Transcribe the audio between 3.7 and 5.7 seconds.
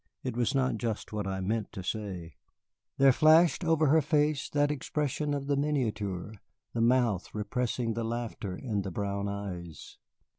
her face that expression of the